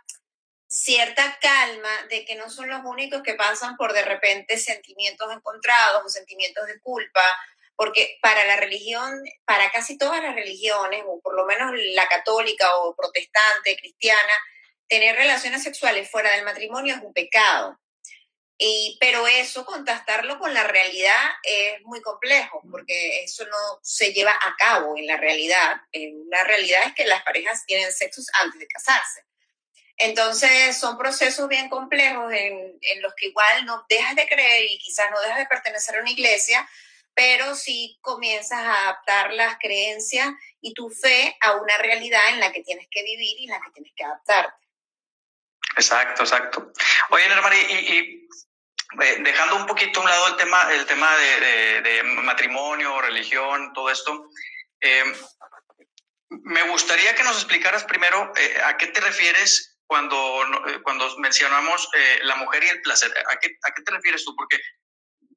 cierta 0.66 1.38
calma 1.38 1.90
de 2.08 2.24
que 2.24 2.34
no 2.34 2.48
son 2.48 2.70
los 2.70 2.80
únicos 2.82 3.22
que 3.22 3.34
pasan 3.34 3.76
por 3.76 3.92
de 3.92 4.02
repente 4.02 4.56
sentimientos 4.56 5.30
encontrados 5.30 6.02
o 6.02 6.08
sentimientos 6.08 6.66
de 6.66 6.80
culpa, 6.80 7.22
porque 7.74 8.16
para 8.22 8.46
la 8.46 8.56
religión, 8.56 9.22
para 9.44 9.70
casi 9.70 9.98
todas 9.98 10.22
las 10.22 10.34
religiones, 10.34 11.04
o 11.06 11.20
por 11.20 11.36
lo 11.36 11.44
menos 11.44 11.72
la 11.94 12.08
católica 12.08 12.74
o 12.76 12.96
protestante, 12.96 13.76
cristiana, 13.76 14.32
tener 14.88 15.16
relaciones 15.16 15.62
sexuales 15.62 16.10
fuera 16.10 16.30
del 16.32 16.44
matrimonio 16.44 16.94
es 16.94 17.02
un 17.02 17.12
pecado. 17.12 17.78
Y, 18.58 18.96
pero 19.00 19.26
eso, 19.26 19.66
contrastarlo 19.66 20.38
con 20.38 20.54
la 20.54 20.64
realidad 20.64 21.24
es 21.42 21.82
muy 21.82 22.00
complejo, 22.00 22.62
porque 22.70 23.22
eso 23.22 23.44
no 23.44 23.80
se 23.82 24.14
lleva 24.14 24.32
a 24.32 24.56
cabo 24.56 24.96
en 24.96 25.06
la 25.06 25.18
realidad. 25.18 25.76
En 25.92 26.24
la 26.30 26.42
realidad 26.44 26.84
es 26.86 26.94
que 26.94 27.04
las 27.04 27.22
parejas 27.22 27.66
tienen 27.66 27.92
sexos 27.92 28.26
antes 28.40 28.58
de 28.58 28.66
casarse. 28.66 29.24
Entonces, 29.98 30.76
son 30.76 30.96
procesos 30.96 31.48
bien 31.48 31.68
complejos 31.68 32.32
en, 32.32 32.78
en 32.80 33.02
los 33.02 33.14
que 33.14 33.26
igual 33.26 33.66
no 33.66 33.84
dejas 33.88 34.16
de 34.16 34.26
creer 34.26 34.64
y 34.70 34.78
quizás 34.78 35.10
no 35.10 35.20
dejas 35.20 35.38
de 35.38 35.46
pertenecer 35.46 35.96
a 35.96 36.00
una 36.00 36.10
iglesia, 36.10 36.68
pero 37.14 37.54
sí 37.54 37.98
comienzas 38.02 38.58
a 38.58 38.82
adaptar 38.84 39.32
las 39.32 39.58
creencias 39.58 40.28
y 40.60 40.74
tu 40.74 40.90
fe 40.90 41.36
a 41.40 41.56
una 41.56 41.76
realidad 41.78 42.28
en 42.30 42.40
la 42.40 42.52
que 42.52 42.62
tienes 42.62 42.88
que 42.90 43.02
vivir 43.02 43.38
y 43.38 43.44
en 43.44 43.50
la 43.50 43.60
que 43.60 43.70
tienes 43.72 43.92
que 43.94 44.04
adaptarte. 44.04 44.65
Exacto, 45.76 46.22
exacto. 46.22 46.72
Oye, 47.10 47.28
Nermari, 47.28 47.58
y, 47.58 47.74
y 47.74 48.28
eh, 49.02 49.16
dejando 49.20 49.56
un 49.56 49.66
poquito 49.66 50.00
a 50.00 50.02
un 50.04 50.08
lado 50.08 50.28
el 50.28 50.36
tema, 50.36 50.72
el 50.72 50.86
tema 50.86 51.14
de, 51.16 51.40
de, 51.40 51.82
de 51.82 52.02
matrimonio, 52.02 53.00
religión, 53.02 53.72
todo 53.74 53.90
esto, 53.90 54.30
eh, 54.80 55.04
me 56.30 56.62
gustaría 56.70 57.14
que 57.14 57.22
nos 57.22 57.36
explicaras 57.36 57.84
primero 57.84 58.32
eh, 58.36 58.62
a 58.64 58.76
qué 58.76 58.86
te 58.88 59.00
refieres 59.00 59.78
cuando, 59.86 60.16
eh, 60.66 60.80
cuando 60.82 61.16
mencionamos 61.18 61.88
eh, 61.92 62.20
la 62.22 62.36
mujer 62.36 62.64
y 62.64 62.68
el 62.68 62.80
placer. 62.80 63.12
¿A 63.30 63.36
qué, 63.38 63.56
¿A 63.62 63.70
qué 63.72 63.82
te 63.82 63.92
refieres 63.92 64.24
tú? 64.24 64.34
Porque, 64.34 64.58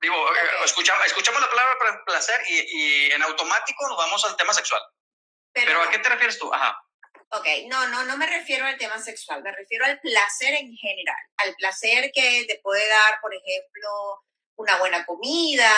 digo, 0.02 0.16
escuchamos, 0.64 1.06
escuchamos 1.06 1.42
la 1.42 1.50
palabra 1.50 2.04
placer 2.06 2.42
y, 2.48 3.08
y, 3.08 3.12
en 3.12 3.22
automático 3.24 3.88
nos 3.90 3.98
vamos 3.98 4.24
al 4.26 4.38
tema 4.38 4.54
sexual. 4.54 4.82
Pero, 5.52 5.68
Pero 5.68 5.82
¿a 5.84 5.90
qué 5.90 6.00
te 6.00 6.10
refieres 6.10 6.40
tú? 6.40 6.52
Ajá 6.54 6.82
Ok, 7.32 7.46
no, 7.68 7.88
no, 7.90 8.04
no 8.06 8.18
me 8.18 8.26
refiero 8.26 8.66
al 8.66 8.78
tema 8.78 8.98
sexual, 9.00 9.44
me 9.44 9.52
refiero 9.52 9.86
al 9.86 10.00
placer 10.00 10.56
en 10.56 10.76
general, 10.76 11.16
al 11.38 11.54
placer 11.56 12.12
que 12.12 12.46
te 12.48 12.60
puede 12.64 12.88
dar, 12.88 13.22
por 13.22 13.32
ejemplo, 13.34 13.90
una 14.56 14.78
buena 14.78 15.06
comida, 15.06 15.72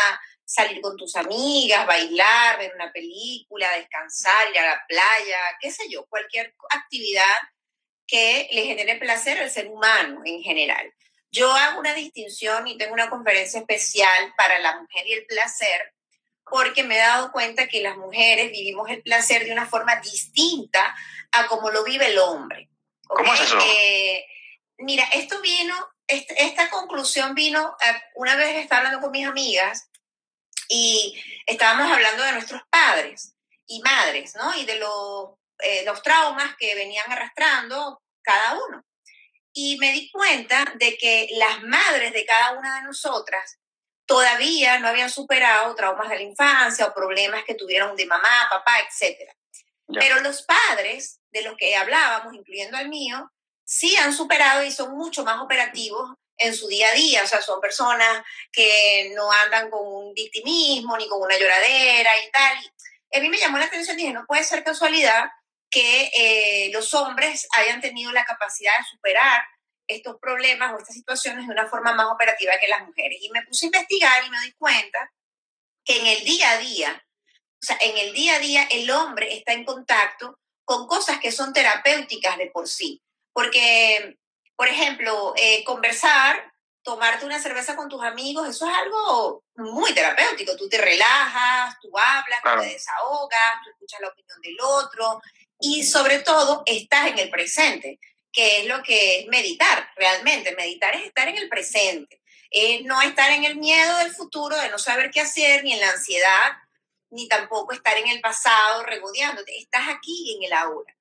salir 0.45 0.81
con 0.81 0.95
tus 0.95 1.15
amigas, 1.15 1.85
bailar, 1.85 2.57
ver 2.57 2.73
una 2.73 2.91
película, 2.91 3.71
descansar, 3.73 4.49
ir 4.49 4.59
a 4.59 4.65
la 4.65 4.83
playa, 4.87 5.39
qué 5.59 5.71
sé 5.71 5.83
yo, 5.89 6.05
cualquier 6.07 6.55
actividad 6.69 7.35
que 8.07 8.47
le 8.51 8.65
genere 8.65 8.95
placer 8.95 9.39
al 9.39 9.49
ser 9.49 9.67
humano 9.67 10.21
en 10.25 10.41
general. 10.41 10.93
Yo 11.31 11.51
hago 11.51 11.79
una 11.79 11.93
distinción 11.93 12.67
y 12.67 12.77
tengo 12.77 12.93
una 12.93 13.09
conferencia 13.09 13.61
especial 13.61 14.33
para 14.35 14.59
la 14.59 14.79
mujer 14.79 15.07
y 15.07 15.13
el 15.13 15.25
placer, 15.25 15.93
porque 16.51 16.83
me 16.83 16.95
he 16.95 16.99
dado 16.99 17.31
cuenta 17.31 17.67
que 17.67 17.81
las 17.81 17.97
mujeres 17.97 18.51
vivimos 18.51 18.89
el 18.89 19.01
placer 19.01 19.45
de 19.45 19.53
una 19.53 19.65
forma 19.65 19.95
distinta 19.95 20.95
a 21.31 21.47
como 21.47 21.71
lo 21.71 21.83
vive 21.83 22.07
el 22.07 22.19
hombre. 22.19 22.69
¿Cómo 23.07 23.33
es 23.33 23.39
eso? 23.39 23.57
Eh, 23.59 24.25
mira, 24.77 25.05
esto 25.13 25.41
vino, 25.41 25.75
esta 26.07 26.69
conclusión 26.69 27.33
vino, 27.33 27.75
una 28.15 28.35
vez 28.35 28.57
estaba 28.57 28.79
hablando 28.79 29.01
con 29.01 29.11
mis 29.11 29.25
amigas 29.25 29.89
y 30.67 31.17
estábamos 31.45 31.91
hablando 31.91 32.23
de 32.23 32.33
nuestros 32.33 32.61
padres 32.69 33.33
y 33.65 33.81
madres, 33.81 34.35
¿no? 34.35 34.53
Y 34.57 34.65
de 34.65 34.75
los, 34.75 35.31
eh, 35.59 35.83
los 35.85 36.01
traumas 36.03 36.55
que 36.57 36.75
venían 36.75 37.09
arrastrando 37.11 38.01
cada 38.21 38.55
uno. 38.55 38.85
Y 39.53 39.77
me 39.77 39.91
di 39.91 40.11
cuenta 40.11 40.65
de 40.75 40.97
que 40.97 41.29
las 41.31 41.61
madres 41.63 42.13
de 42.13 42.25
cada 42.25 42.51
una 42.57 42.75
de 42.75 42.83
nosotras 42.83 43.57
todavía 44.11 44.77
no 44.79 44.89
habían 44.89 45.09
superado 45.09 45.73
traumas 45.73 46.09
de 46.09 46.17
la 46.17 46.21
infancia 46.23 46.85
o 46.85 46.93
problemas 46.93 47.45
que 47.45 47.55
tuvieron 47.55 47.95
de 47.95 48.05
mamá, 48.05 48.47
papá, 48.49 48.73
etc. 48.79 49.31
Pero 49.87 50.19
los 50.19 50.43
padres 50.43 51.21
de 51.31 51.43
los 51.43 51.55
que 51.55 51.77
hablábamos, 51.77 52.33
incluyendo 52.33 52.77
al 52.77 52.89
mío, 52.89 53.31
sí 53.63 53.95
han 53.95 54.13
superado 54.13 54.65
y 54.65 54.71
son 54.71 54.97
mucho 54.97 55.23
más 55.23 55.39
operativos 55.39 56.11
en 56.37 56.53
su 56.53 56.67
día 56.67 56.89
a 56.89 56.93
día, 56.93 57.23
o 57.23 57.27
sea, 57.27 57.41
son 57.41 57.61
personas 57.61 58.21
que 58.51 59.13
no 59.15 59.31
andan 59.31 59.69
con 59.69 59.87
un 59.87 60.13
victimismo 60.13 60.97
ni 60.97 61.07
con 61.07 61.21
una 61.21 61.37
lloradera 61.37 62.11
y 62.19 62.31
tal. 62.31 62.57
Y 63.11 63.17
a 63.17 63.21
mí 63.21 63.29
me 63.29 63.37
llamó 63.37 63.59
la 63.59 63.65
atención, 63.65 63.95
dije, 63.95 64.11
no 64.11 64.25
puede 64.25 64.43
ser 64.43 64.63
casualidad 64.65 65.29
que 65.69 66.11
eh, 66.13 66.71
los 66.73 66.93
hombres 66.93 67.47
hayan 67.55 67.79
tenido 67.79 68.11
la 68.11 68.25
capacidad 68.25 68.77
de 68.77 68.83
superar 68.91 69.41
estos 69.95 70.17
problemas 70.19 70.73
o 70.73 70.79
estas 70.79 70.95
situaciones 70.95 71.47
de 71.47 71.53
una 71.53 71.67
forma 71.67 71.93
más 71.93 72.07
operativa 72.07 72.53
que 72.59 72.67
las 72.67 72.85
mujeres. 72.85 73.19
Y 73.21 73.29
me 73.29 73.43
puse 73.43 73.65
a 73.65 73.67
investigar 73.67 74.25
y 74.25 74.29
me 74.29 74.41
di 74.41 74.53
cuenta 74.53 75.11
que 75.83 75.99
en 75.99 76.07
el 76.07 76.23
día 76.23 76.51
a 76.51 76.57
día, 76.57 77.05
o 77.61 77.65
sea, 77.65 77.77
en 77.81 77.97
el 77.97 78.13
día 78.13 78.35
a 78.35 78.39
día 78.39 78.63
el 78.71 78.89
hombre 78.91 79.35
está 79.35 79.53
en 79.53 79.65
contacto 79.65 80.39
con 80.63 80.87
cosas 80.87 81.19
que 81.19 81.31
son 81.31 81.53
terapéuticas 81.53 82.37
de 82.37 82.47
por 82.47 82.67
sí. 82.67 83.01
Porque, 83.33 84.17
por 84.55 84.67
ejemplo, 84.67 85.33
eh, 85.37 85.63
conversar, 85.63 86.51
tomarte 86.83 87.25
una 87.25 87.39
cerveza 87.39 87.75
con 87.75 87.89
tus 87.89 88.03
amigos, 88.03 88.47
eso 88.47 88.67
es 88.69 88.75
algo 88.75 89.43
muy 89.55 89.93
terapéutico. 89.93 90.55
Tú 90.55 90.67
te 90.67 90.77
relajas, 90.77 91.77
tú 91.81 91.91
hablas, 91.97 92.41
tú 92.43 92.61
te 92.61 92.73
desahogas, 92.73 93.63
tú 93.63 93.69
escuchas 93.71 94.01
la 94.01 94.07
opinión 94.07 94.41
del 94.41 94.57
otro 94.61 95.21
y 95.59 95.83
sobre 95.83 96.19
todo 96.19 96.63
estás 96.65 97.07
en 97.07 97.19
el 97.19 97.29
presente 97.29 97.99
que 98.31 98.61
es 98.61 98.65
lo 98.65 98.81
que 98.83 99.19
es 99.19 99.27
meditar 99.27 99.89
realmente. 99.95 100.55
Meditar 100.55 100.95
es 100.95 101.03
estar 101.03 101.27
en 101.27 101.37
el 101.37 101.49
presente, 101.49 102.21
es 102.49 102.83
no 102.83 103.01
estar 103.01 103.31
en 103.31 103.43
el 103.43 103.57
miedo 103.57 103.97
del 103.97 104.11
futuro, 104.11 104.57
de 104.57 104.69
no 104.69 104.79
saber 104.79 105.11
qué 105.11 105.21
hacer, 105.21 105.63
ni 105.63 105.73
en 105.73 105.79
la 105.79 105.91
ansiedad, 105.91 106.51
ni 107.09 107.27
tampoco 107.27 107.73
estar 107.73 107.97
en 107.97 108.07
el 108.07 108.21
pasado 108.21 108.83
regodeándote. 108.83 109.57
Estás 109.57 109.87
aquí 109.89 110.35
en 110.35 110.43
el 110.43 110.53
ahora. 110.53 110.95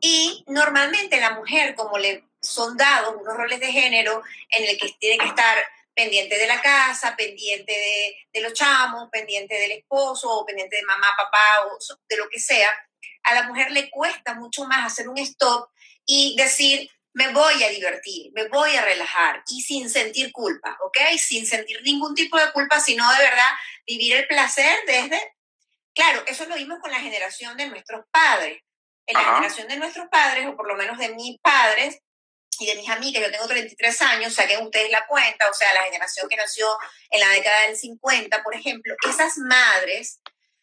Y 0.00 0.44
normalmente 0.48 1.20
la 1.20 1.30
mujer, 1.30 1.74
como 1.74 1.98
le 1.98 2.24
son 2.40 2.76
dados 2.76 3.14
unos 3.20 3.36
roles 3.36 3.60
de 3.60 3.70
género 3.70 4.22
en 4.50 4.64
el 4.64 4.76
que 4.76 4.88
tiene 4.98 5.18
que 5.18 5.28
estar 5.28 5.64
pendiente 5.94 6.36
de 6.36 6.46
la 6.46 6.60
casa, 6.60 7.14
pendiente 7.16 7.72
de, 7.72 8.16
de 8.32 8.40
los 8.40 8.54
chamos, 8.54 9.08
pendiente 9.10 9.54
del 9.54 9.72
esposo, 9.72 10.28
o 10.28 10.44
pendiente 10.44 10.76
de 10.76 10.82
mamá, 10.82 11.12
papá, 11.16 11.66
o 11.66 11.78
de 12.08 12.16
lo 12.16 12.28
que 12.28 12.40
sea, 12.40 12.68
a 13.24 13.34
la 13.34 13.44
mujer 13.44 13.70
le 13.70 13.90
cuesta 13.90 14.34
mucho 14.34 14.64
más 14.64 14.86
hacer 14.86 15.08
un 15.08 15.18
stop 15.18 15.68
y 16.06 16.36
decir, 16.36 16.88
me 17.14 17.32
voy 17.32 17.62
a 17.62 17.68
divertir, 17.68 18.32
me 18.34 18.48
voy 18.48 18.74
a 18.74 18.82
relajar 18.82 19.42
y 19.48 19.62
sin 19.62 19.90
sentir 19.90 20.32
culpa, 20.32 20.78
¿ok? 20.82 20.98
Sin 21.18 21.46
sentir 21.46 21.80
ningún 21.82 22.14
tipo 22.14 22.38
de 22.38 22.50
culpa, 22.52 22.80
sino 22.80 23.10
de 23.12 23.18
verdad 23.18 23.52
vivir 23.86 24.16
el 24.16 24.26
placer 24.26 24.78
desde, 24.86 25.34
claro, 25.94 26.24
eso 26.26 26.46
lo 26.46 26.54
vimos 26.54 26.78
con 26.80 26.90
la 26.90 27.00
generación 27.00 27.56
de 27.56 27.68
nuestros 27.68 28.04
padres. 28.10 28.62
En 29.06 29.14
la 29.14 29.24
generación 29.24 29.66
de 29.66 29.76
nuestros 29.76 30.06
padres, 30.08 30.46
o 30.46 30.56
por 30.56 30.68
lo 30.68 30.76
menos 30.76 30.96
de 30.96 31.08
mis 31.10 31.36
padres 31.40 31.98
y 32.60 32.66
de 32.66 32.76
mis 32.76 32.88
amigas, 32.88 33.22
yo 33.22 33.32
tengo 33.32 33.48
33 33.48 34.00
años, 34.02 34.32
saquen 34.32 34.64
ustedes 34.64 34.90
la 34.90 35.04
cuenta, 35.06 35.50
o 35.50 35.54
sea, 35.54 35.74
la 35.74 35.82
generación 35.82 36.28
que 36.28 36.36
nació 36.36 36.68
en 37.10 37.20
la 37.20 37.28
década 37.30 37.66
del 37.66 37.76
50, 37.76 38.42
por 38.44 38.54
ejemplo, 38.54 38.94
esas 39.08 39.36
madres 39.38 40.20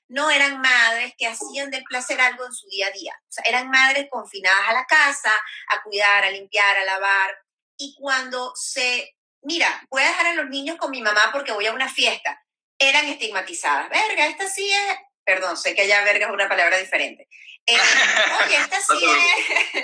no 0.09 0.29
eran 0.29 0.59
madres 0.59 1.13
que 1.17 1.27
hacían 1.27 1.69
del 1.69 1.83
placer 1.83 2.19
algo 2.19 2.45
en 2.45 2.53
su 2.53 2.67
día 2.67 2.87
a 2.87 2.91
día. 2.91 3.13
O 3.21 3.31
sea, 3.31 3.43
eran 3.45 3.69
madres 3.69 4.07
confinadas 4.09 4.67
a 4.67 4.73
la 4.73 4.85
casa, 4.85 5.31
a 5.69 5.83
cuidar, 5.83 6.25
a 6.25 6.31
limpiar, 6.31 6.77
a 6.77 6.83
lavar. 6.83 7.37
Y 7.77 7.95
cuando 7.95 8.51
se, 8.55 9.15
mira, 9.43 9.85
voy 9.89 10.01
a 10.01 10.07
dejar 10.07 10.27
a 10.27 10.33
los 10.33 10.49
niños 10.49 10.77
con 10.77 10.91
mi 10.91 11.01
mamá 11.01 11.29
porque 11.31 11.51
voy 11.51 11.67
a 11.67 11.73
una 11.73 11.87
fiesta, 11.87 12.43
eran 12.79 13.05
estigmatizadas. 13.05 13.89
Verga, 13.89 14.27
esta 14.27 14.47
sí 14.49 14.69
es, 14.71 14.97
perdón, 15.23 15.55
sé 15.55 15.75
que 15.75 15.83
allá 15.83 16.03
verga 16.03 16.25
es 16.25 16.33
una 16.33 16.49
palabra 16.49 16.77
diferente. 16.77 17.27
Eh, 17.67 17.77
oye, 18.45 18.57
esta 18.57 18.81
sí 18.81 19.05
es, 19.05 19.83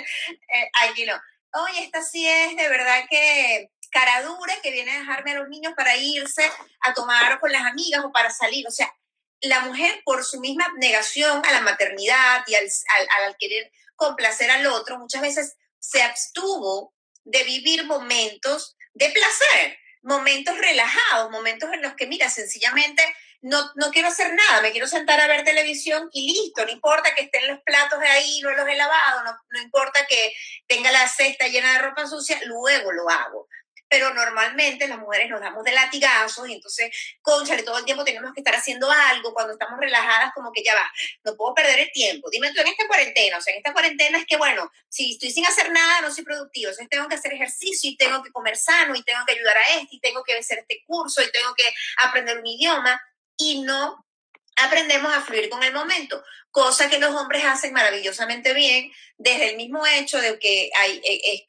eh, 0.52 1.06
no. 1.06 1.62
Oye, 1.62 1.84
esta 1.84 2.02
sí 2.02 2.28
es 2.28 2.56
de 2.56 2.68
verdad 2.68 3.04
que 3.08 3.70
cara 3.90 4.22
dura 4.22 4.54
que 4.60 4.72
viene 4.72 4.92
a 4.92 4.98
dejarme 4.98 5.30
a 5.30 5.34
los 5.36 5.48
niños 5.48 5.72
para 5.76 5.96
irse 5.96 6.50
a 6.80 6.92
tomar 6.92 7.38
con 7.38 7.52
las 7.52 7.64
amigas 7.64 8.04
o 8.04 8.10
para 8.12 8.30
salir. 8.30 8.66
O 8.66 8.70
sea, 8.70 8.92
la 9.48 9.60
mujer 9.60 10.00
por 10.04 10.24
su 10.24 10.40
misma 10.40 10.66
negación 10.78 11.42
a 11.44 11.52
la 11.52 11.60
maternidad 11.60 12.44
y 12.46 12.54
al, 12.54 12.68
al, 13.24 13.36
querer 13.38 13.70
complacer 13.94 14.50
al 14.50 14.66
otro, 14.66 14.98
muchas 14.98 15.22
veces 15.22 15.56
se 15.78 16.02
abstuvo 16.02 16.94
de 17.24 17.42
vivir 17.44 17.84
momentos 17.84 18.76
de 18.94 19.10
placer, 19.10 19.78
momentos 20.02 20.56
relajados, 20.58 21.30
momentos 21.30 21.72
en 21.72 21.82
los 21.82 21.94
que, 21.94 22.06
mira, 22.06 22.28
sencillamente 22.30 23.02
no, 23.42 23.70
no 23.76 23.90
quiero 23.90 24.08
hacer 24.08 24.32
nada, 24.32 24.62
me 24.62 24.72
quiero 24.72 24.86
sentar 24.86 25.20
a 25.20 25.26
ver 25.26 25.44
televisión 25.44 26.08
y 26.12 26.32
listo, 26.32 26.64
no 26.64 26.72
importa 26.72 27.14
que 27.14 27.24
estén 27.24 27.46
los 27.46 27.60
platos 27.60 28.00
de 28.00 28.08
ahí, 28.08 28.40
no 28.40 28.50
los 28.50 28.66
he 28.68 28.76
lavado, 28.76 29.24
no, 29.24 29.36
no 29.50 29.60
importa 29.60 30.06
que 30.06 30.32
tenga 30.66 30.90
la 30.90 31.06
cesta 31.08 31.46
llena 31.48 31.72
de 31.72 31.78
ropa 31.80 32.06
sucia, 32.06 32.40
luego 32.44 32.92
lo 32.92 33.08
hago 33.08 33.48
pero 33.88 34.12
normalmente 34.14 34.88
las 34.88 34.98
mujeres 34.98 35.28
nos 35.30 35.40
damos 35.40 35.64
de 35.64 35.72
latigazos 35.72 36.48
y 36.48 36.54
entonces, 36.54 36.90
conchale, 37.22 37.62
todo 37.62 37.78
el 37.78 37.84
tiempo 37.84 38.04
tenemos 38.04 38.32
que 38.32 38.40
estar 38.40 38.54
haciendo 38.54 38.90
algo, 38.90 39.32
cuando 39.32 39.52
estamos 39.52 39.78
relajadas 39.78 40.32
como 40.34 40.52
que 40.52 40.62
ya 40.62 40.74
va, 40.74 40.90
no 41.24 41.36
puedo 41.36 41.54
perder 41.54 41.80
el 41.80 41.92
tiempo. 41.92 42.28
Dime 42.30 42.52
tú 42.52 42.60
en 42.60 42.68
esta 42.68 42.86
cuarentena, 42.86 43.38
o 43.38 43.40
sea, 43.40 43.52
en 43.52 43.58
esta 43.58 43.72
cuarentena 43.72 44.18
es 44.18 44.26
que, 44.26 44.36
bueno, 44.36 44.70
si 44.88 45.12
estoy 45.12 45.30
sin 45.30 45.46
hacer 45.46 45.70
nada, 45.70 46.00
no 46.00 46.12
soy 46.12 46.24
productivo, 46.24 46.70
entonces 46.70 46.88
tengo 46.88 47.08
que 47.08 47.14
hacer 47.14 47.32
ejercicio 47.32 47.90
y 47.90 47.96
tengo 47.96 48.22
que 48.22 48.32
comer 48.32 48.56
sano 48.56 48.94
y 48.94 49.02
tengo 49.02 49.24
que 49.26 49.32
ayudar 49.32 49.56
a 49.56 49.80
este 49.80 49.96
y 49.96 50.00
tengo 50.00 50.22
que 50.22 50.36
hacer 50.36 50.58
este 50.58 50.82
curso 50.86 51.22
y 51.22 51.30
tengo 51.30 51.54
que 51.54 51.64
aprender 52.04 52.38
un 52.38 52.46
idioma 52.46 53.00
y 53.36 53.62
no 53.62 54.05
aprendemos 54.56 55.12
a 55.12 55.20
fluir 55.20 55.48
con 55.48 55.62
el 55.62 55.72
momento, 55.72 56.22
cosa 56.50 56.88
que 56.88 56.98
los 56.98 57.14
hombres 57.14 57.44
hacen 57.44 57.72
maravillosamente 57.72 58.54
bien, 58.54 58.90
desde 59.18 59.50
el 59.50 59.56
mismo 59.56 59.86
hecho 59.86 60.18
de 60.18 60.38
que 60.38 60.70
hay, 60.78 61.00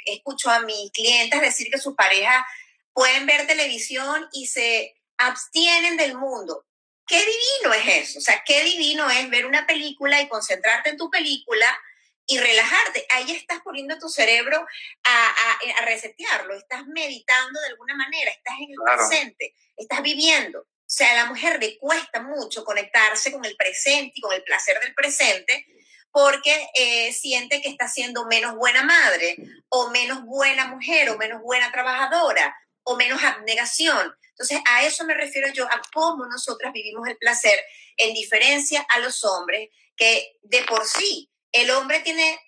escucho 0.05 0.49
a 0.49 0.59
mis 0.61 0.91
clientes 0.91 1.39
decir 1.41 1.69
que 1.71 1.79
sus 1.79 1.95
parejas 1.95 2.45
pueden 2.93 3.25
ver 3.25 3.47
televisión 3.47 4.27
y 4.33 4.47
se 4.47 4.95
abstienen 5.17 5.97
del 5.97 6.15
mundo. 6.15 6.65
Qué 7.05 7.19
divino 7.19 7.73
es 7.73 8.09
eso, 8.09 8.19
o 8.19 8.21
sea, 8.21 8.43
qué 8.45 8.63
divino 8.63 9.09
es 9.09 9.29
ver 9.29 9.45
una 9.45 9.65
película 9.65 10.21
y 10.21 10.27
concentrarte 10.27 10.89
en 10.89 10.97
tu 10.97 11.09
película 11.09 11.65
y 12.25 12.37
relajarte. 12.37 13.07
Ahí 13.11 13.31
estás 13.31 13.61
poniendo 13.61 13.97
tu 13.97 14.09
cerebro 14.09 14.59
a, 15.05 15.35
a, 15.77 15.85
resetearlo, 15.85 16.55
estás 16.55 16.85
meditando 16.87 17.61
de 17.61 17.67
alguna 17.67 17.95
manera, 17.95 18.29
estás 18.31 18.55
en 18.59 18.71
el 18.71 18.77
presente, 18.83 19.55
estás 19.77 20.01
viviendo. 20.01 20.67
O 20.87 20.89
sea, 20.89 21.11
a 21.11 21.15
la 21.15 21.25
mujer 21.25 21.59
le 21.59 21.77
cuesta 21.77 22.21
mucho 22.21 22.63
conectarse 22.63 23.31
con 23.31 23.43
el 23.43 23.57
presente 23.57 24.13
y 24.15 24.21
con 24.21 24.31
el 24.33 24.41
placer 24.43 24.79
del 24.79 24.93
presente 24.93 25.65
porque 26.11 26.69
eh, 26.73 27.11
siente 27.11 27.61
que 27.61 27.67
está 27.67 27.89
siendo 27.89 28.25
menos 28.25 28.55
buena 28.55 28.83
madre 28.83 29.35
o 29.67 29.89
menos 29.89 30.23
buena 30.23 30.67
mujer 30.67 31.09
o 31.09 31.17
menos 31.17 31.41
buena 31.41 31.71
trabajadora 31.71 32.55
o 32.83 32.95
menos 32.95 33.21
abnegación. 33.21 34.15
Entonces, 34.29 34.61
a 34.65 34.85
eso 34.85 35.03
me 35.03 35.13
refiero 35.13 35.49
yo, 35.49 35.65
a 35.65 35.81
cómo 35.93 36.25
nosotras 36.25 36.71
vivimos 36.71 37.07
el 37.07 37.17
placer 37.17 37.59
en 37.97 38.13
diferencia 38.13 38.85
a 38.89 38.99
los 38.99 39.23
hombres, 39.25 39.69
que 39.95 40.37
de 40.41 40.63
por 40.63 40.85
sí 40.85 41.29
el 41.51 41.69
hombre 41.71 41.99
tiene 41.99 42.39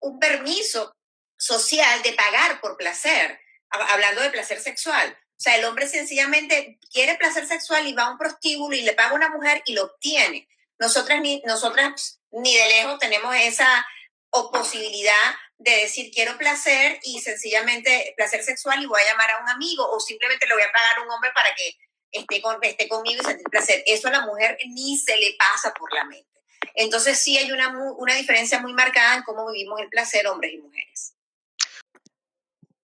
un 0.00 0.20
permiso 0.20 0.94
social 1.36 2.02
de 2.02 2.12
pagar 2.12 2.60
por 2.60 2.76
placer, 2.76 3.40
hablando 3.70 4.22
de 4.22 4.30
placer 4.30 4.60
sexual. 4.60 5.18
O 5.38 5.40
sea, 5.40 5.56
el 5.56 5.64
hombre 5.66 5.86
sencillamente 5.86 6.80
quiere 6.92 7.14
placer 7.14 7.46
sexual 7.46 7.86
y 7.86 7.92
va 7.92 8.06
a 8.06 8.10
un 8.10 8.18
prostíbulo 8.18 8.74
y 8.74 8.82
le 8.82 8.94
paga 8.94 9.10
a 9.10 9.14
una 9.14 9.28
mujer 9.28 9.62
y 9.66 9.74
lo 9.74 9.84
obtiene. 9.84 10.48
Nosotras 10.80 11.20
ni, 11.20 11.40
nosotras 11.46 12.20
ni 12.32 12.56
de 12.56 12.68
lejos 12.68 12.98
tenemos 12.98 13.32
esa 13.36 13.86
posibilidad 14.30 15.34
de 15.58 15.70
decir 15.76 16.10
quiero 16.12 16.36
placer 16.38 16.98
y 17.04 17.20
sencillamente 17.20 18.14
placer 18.16 18.42
sexual 18.42 18.82
y 18.82 18.86
voy 18.86 19.00
a 19.00 19.12
llamar 19.12 19.30
a 19.30 19.42
un 19.42 19.48
amigo 19.48 19.88
o 19.88 20.00
simplemente 20.00 20.46
le 20.46 20.54
voy 20.54 20.62
a 20.62 20.72
pagar 20.72 20.98
a 20.98 21.02
un 21.02 21.10
hombre 21.10 21.30
para 21.32 21.54
que 21.54 21.76
esté, 22.10 22.42
con, 22.42 22.58
esté 22.62 22.88
conmigo 22.88 23.22
y 23.22 23.24
sentir 23.24 23.46
placer. 23.48 23.84
Eso 23.86 24.08
a 24.08 24.12
la 24.12 24.26
mujer 24.26 24.58
ni 24.66 24.98
se 24.98 25.16
le 25.16 25.36
pasa 25.38 25.72
por 25.72 25.92
la 25.92 26.04
mente. 26.04 26.26
Entonces 26.74 27.16
sí 27.18 27.38
hay 27.38 27.52
una, 27.52 27.68
una 27.96 28.14
diferencia 28.14 28.58
muy 28.58 28.72
marcada 28.72 29.16
en 29.16 29.22
cómo 29.22 29.50
vivimos 29.52 29.80
el 29.80 29.88
placer 29.88 30.26
hombres 30.26 30.52
y 30.52 30.58
mujeres. 30.58 31.14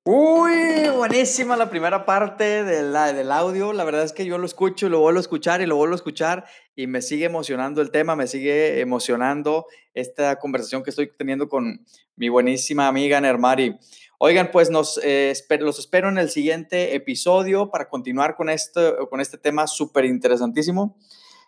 Uy, 0.06 0.90
buenísima 0.94 1.56
la 1.56 1.70
primera 1.70 2.04
parte 2.04 2.62
del 2.62 3.32
audio. 3.32 3.72
La 3.72 3.84
verdad 3.84 4.04
es 4.04 4.12
que 4.12 4.26
yo 4.26 4.36
lo 4.36 4.44
escucho 4.44 4.86
y 4.86 4.90
lo 4.90 5.00
vuelvo 5.00 5.18
a 5.18 5.22
escuchar 5.22 5.62
y 5.62 5.66
lo 5.66 5.76
vuelvo 5.76 5.94
a 5.94 5.96
escuchar 5.96 6.44
y 6.76 6.86
me 6.86 7.00
sigue 7.00 7.24
emocionando 7.24 7.80
el 7.80 7.90
tema, 7.90 8.14
me 8.14 8.26
sigue 8.26 8.80
emocionando 8.80 9.64
esta 9.94 10.36
conversación 10.36 10.82
que 10.82 10.90
estoy 10.90 11.10
teniendo 11.16 11.48
con 11.48 11.86
mi 12.16 12.28
buenísima 12.28 12.86
amiga 12.86 13.18
Nermari. 13.18 13.78
Oigan, 14.18 14.50
pues 14.50 14.68
eh, 15.02 15.32
los 15.60 15.78
espero 15.78 16.10
en 16.10 16.18
el 16.18 16.28
siguiente 16.28 16.94
episodio 16.94 17.70
para 17.70 17.88
continuar 17.88 18.36
con 18.36 18.50
este, 18.50 18.92
con 19.08 19.22
este 19.22 19.38
tema 19.38 19.66
súper 19.66 20.04
interesantísimo. 20.04 20.98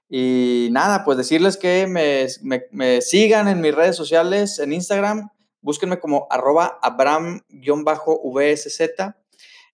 Y 0.09 0.69
nada, 0.71 1.05
pues 1.05 1.19
decirles 1.19 1.59
que 1.59 1.87
me 1.87 3.03
sigan 3.03 3.49
en 3.49 3.61
mis 3.61 3.75
redes 3.75 3.97
sociales, 3.97 4.59
en 4.61 4.73
Instagram, 4.73 5.29
búsquenme 5.67 5.99
como 5.99 6.29
arroba 6.31 6.79
abram-vsz 6.81 7.43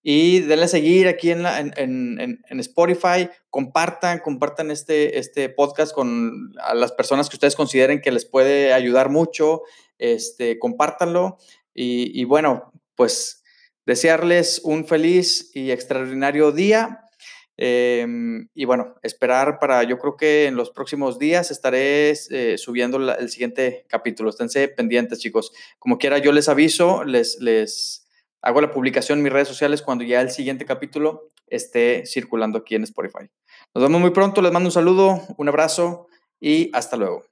y 0.02 0.40
denle 0.40 0.64
a 0.64 0.68
seguir 0.68 1.06
aquí 1.06 1.30
en, 1.30 1.44
en, 1.76 2.60
Spotify, 2.60 3.28
compartan, 3.50 4.20
compartan 4.20 4.70
este, 4.70 5.18
este 5.18 5.50
podcast 5.50 5.94
con 5.94 6.54
las 6.74 6.92
personas 6.92 7.28
que 7.28 7.36
ustedes 7.36 7.54
consideren 7.54 8.00
que 8.00 8.10
les 8.10 8.24
puede 8.24 8.72
ayudar 8.72 9.10
mucho, 9.10 9.62
este, 9.98 10.58
compártanlo 10.58 11.36
y 11.74 12.24
bueno, 12.24 12.72
pues 12.96 13.44
desearles 13.84 14.62
un 14.64 14.86
feliz 14.86 15.50
y 15.54 15.72
extraordinario 15.72 16.52
día 16.52 17.01
Em, 17.56 18.48
y 18.54 18.64
bueno, 18.64 18.96
esperar 19.02 19.58
para, 19.58 19.82
yo 19.82 19.98
creo 19.98 20.16
que 20.16 20.46
en 20.46 20.56
los 20.56 20.70
próximos 20.70 21.18
días 21.18 21.50
estaré 21.50 22.10
eh, 22.10 22.56
subiendo 22.58 22.98
el 23.12 23.28
siguiente 23.28 23.84
capítulo. 23.88 24.30
Esténse 24.30 24.68
pendientes, 24.68 25.18
chicos. 25.18 25.52
Como 25.78 25.98
quiera, 25.98 26.18
yo 26.18 26.32
les 26.32 26.48
aviso, 26.48 27.04
les, 27.04 27.40
les 27.40 28.06
hago 28.40 28.60
la 28.60 28.70
publicación 28.70 29.18
en 29.18 29.24
mis 29.24 29.32
redes 29.32 29.48
sociales 29.48 29.82
cuando 29.82 30.04
ya 30.04 30.20
el 30.20 30.30
siguiente 30.30 30.64
capítulo 30.64 31.30
esté 31.46 32.04
circulando 32.06 32.58
aquí 32.58 32.74
en 32.74 32.84
Spotify. 32.84 33.30
Nos 33.74 33.84
vemos 33.84 34.00
muy 34.00 34.10
pronto, 34.10 34.42
les 34.42 34.52
mando 34.52 34.68
un 34.68 34.72
saludo, 34.72 35.22
un 35.36 35.48
abrazo 35.48 36.08
y 36.40 36.70
hasta 36.74 36.96
luego. 36.96 37.31